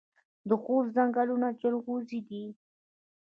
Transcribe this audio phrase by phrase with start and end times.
[0.49, 2.43] د خوست ځنګلونه جلغوزي دي